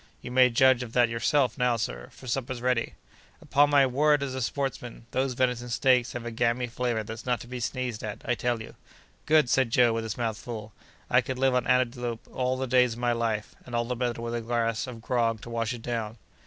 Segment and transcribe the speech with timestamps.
[0.19, 2.95] "You may judge of that yourself, now, sir, for supper's ready."
[3.39, 7.39] "Upon my word as a sportsman, those venison steaks have a gamy flavor that's not
[7.41, 8.73] to be sneezed at, I tell you."
[9.27, 10.73] "Good!" said Joe, with his mouth full,
[11.07, 14.23] "I could live on antelope all the days of my life; and all the better
[14.23, 16.17] with a glass of grog to wash it down."